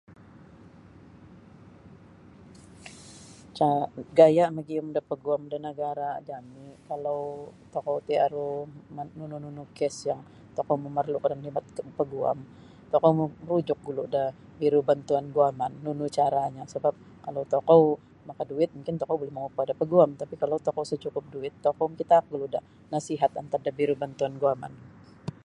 [3.57, 3.69] Ca
[4.17, 7.21] gaya' magiyum da paguam da nagara' jami' kalau
[7.73, 8.49] tokou ti aru
[8.95, 10.21] na nunu-nunu kes yang
[10.57, 11.65] tokou momorlu'kan khidmat
[11.99, 12.37] paguam
[12.91, 13.09] tokou
[13.49, 16.95] rujuk gulu' da' Biro Bantuan Guaman nunu caranyo sabap
[17.25, 17.81] kalau tokou
[18.27, 22.25] makaduit mungkin tokou buli mangupah da paguam tapi' kalau tokou sa cukup duit tokou mikitaak
[22.31, 22.59] gulu' da
[22.93, 24.73] nasihat antad da Biro Bantuan Guaman.